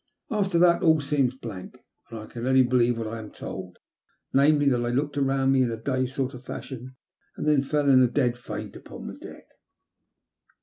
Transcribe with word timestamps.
After 0.31 0.57
that 0.57 0.81
all 0.81 0.99
seems 0.99 1.35
a 1.35 1.37
blank, 1.37 1.77
and 2.09 2.17
I 2.17 2.25
can 2.25 2.47
only 2.47 2.63
believe 2.63 2.97
what 2.97 3.05
I 3.07 3.19
am 3.19 3.29
told— 3.29 3.77
^namely, 4.33 4.67
that 4.71 4.83
I 4.83 4.89
looked 4.89 5.15
round 5.15 5.51
me 5.53 5.61
in 5.61 5.69
a 5.69 5.77
dazed 5.77 6.15
sort 6.15 6.33
of 6.33 6.43
fashion, 6.43 6.95
and 7.37 7.47
then 7.47 7.61
fell 7.61 7.87
in 7.87 8.01
a 8.01 8.07
dead 8.07 8.35
faint 8.35 8.75
upon 8.75 9.05
the 9.05 9.13
deck. 9.13 9.45